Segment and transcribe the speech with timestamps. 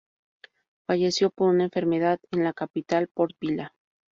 [0.87, 3.71] Falleció por una enfermedad en la capital, Port Vila.